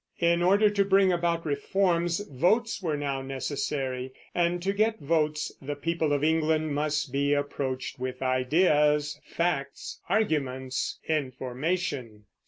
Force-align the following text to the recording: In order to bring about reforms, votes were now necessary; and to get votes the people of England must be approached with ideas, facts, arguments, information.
In 0.17 0.41
order 0.41 0.67
to 0.67 0.83
bring 0.83 1.13
about 1.13 1.45
reforms, 1.45 2.21
votes 2.27 2.81
were 2.81 2.97
now 2.97 3.21
necessary; 3.21 4.11
and 4.33 4.59
to 4.63 4.73
get 4.73 4.99
votes 4.99 5.51
the 5.61 5.75
people 5.75 6.11
of 6.11 6.23
England 6.23 6.73
must 6.73 7.11
be 7.11 7.35
approached 7.35 7.99
with 7.99 8.23
ideas, 8.23 9.21
facts, 9.23 10.01
arguments, 10.09 10.97
information. 11.07 12.25